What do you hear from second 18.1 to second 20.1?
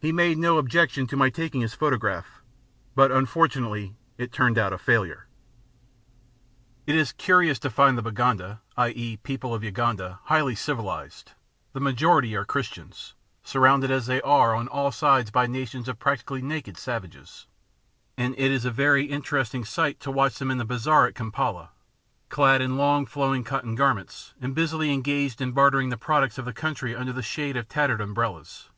and it is a very interesting, sight to